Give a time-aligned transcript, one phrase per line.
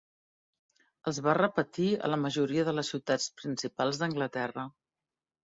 [1.11, 4.67] Els va repetir a la majoria de les ciutats principals d'Anglaterra.